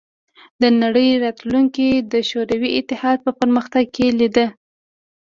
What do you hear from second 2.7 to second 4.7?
اتحاد په پرمختګ کې لیده